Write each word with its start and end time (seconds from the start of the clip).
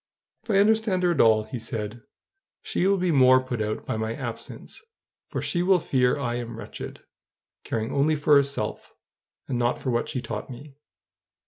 "If 0.41 0.49
I 0.49 0.57
understand 0.57 1.03
her 1.03 1.11
at 1.11 1.21
all," 1.21 1.43
he 1.43 1.59
said, 1.59 2.01
"she 2.63 2.87
will 2.87 2.97
be 2.97 3.11
more 3.11 3.39
put 3.39 3.61
out 3.61 3.85
by 3.85 3.97
my 3.97 4.15
absence; 4.15 4.81
for 5.27 5.43
she 5.43 5.61
will 5.61 5.79
fear 5.79 6.17
I 6.17 6.37
am 6.37 6.57
wretched, 6.57 7.01
caring 7.63 7.91
only 7.93 8.15
for 8.15 8.33
herself, 8.33 8.93
and 9.47 9.59
not 9.59 9.77
for 9.77 9.91
what 9.91 10.09
she 10.09 10.19
taught 10.19 10.49
me. 10.49 10.73